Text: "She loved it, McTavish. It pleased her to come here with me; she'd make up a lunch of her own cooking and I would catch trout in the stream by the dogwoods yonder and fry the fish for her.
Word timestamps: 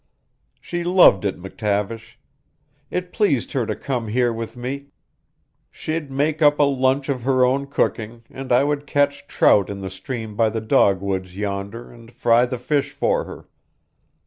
"She 0.59 0.83
loved 0.83 1.25
it, 1.25 1.37
McTavish. 1.39 2.15
It 2.89 3.13
pleased 3.13 3.51
her 3.51 3.67
to 3.67 3.75
come 3.75 4.07
here 4.07 4.33
with 4.33 4.57
me; 4.57 4.87
she'd 5.69 6.09
make 6.11 6.41
up 6.41 6.57
a 6.57 6.63
lunch 6.63 7.07
of 7.07 7.21
her 7.21 7.45
own 7.45 7.67
cooking 7.67 8.23
and 8.31 8.51
I 8.51 8.63
would 8.63 8.87
catch 8.87 9.27
trout 9.27 9.69
in 9.69 9.81
the 9.81 9.91
stream 9.91 10.35
by 10.35 10.49
the 10.49 10.59
dogwoods 10.59 11.37
yonder 11.37 11.91
and 11.91 12.11
fry 12.11 12.47
the 12.47 12.57
fish 12.57 12.89
for 12.89 13.25
her. 13.25 13.47